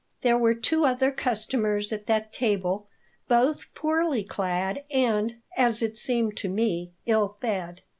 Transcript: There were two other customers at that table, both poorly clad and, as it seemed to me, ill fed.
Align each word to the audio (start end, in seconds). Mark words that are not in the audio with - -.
There 0.23 0.35
were 0.35 0.55
two 0.55 0.83
other 0.83 1.11
customers 1.11 1.93
at 1.93 2.07
that 2.07 2.33
table, 2.33 2.87
both 3.27 3.71
poorly 3.75 4.23
clad 4.23 4.83
and, 4.89 5.35
as 5.55 5.83
it 5.83 5.95
seemed 5.95 6.35
to 6.37 6.49
me, 6.49 6.89
ill 7.05 7.37
fed. 7.39 7.83